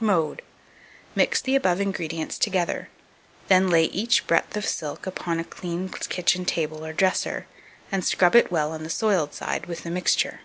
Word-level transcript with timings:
Mode. 0.00 0.42
Mix 1.14 1.40
the 1.40 1.56
above 1.56 1.80
ingredients 1.80 2.36
together; 2.38 2.90
then 3.46 3.70
lay 3.70 3.84
each 3.84 4.26
breadth 4.26 4.54
of 4.54 4.66
silk 4.66 5.06
upon 5.06 5.40
a 5.40 5.44
clean 5.44 5.88
kitchen 5.88 6.44
table 6.44 6.84
or 6.84 6.92
dresser, 6.92 7.46
and 7.90 8.04
scrub 8.04 8.36
it 8.36 8.52
well 8.52 8.72
on 8.72 8.82
the 8.82 8.90
soiled 8.90 9.32
side 9.32 9.64
with 9.64 9.84
the 9.84 9.90
mixture. 9.90 10.40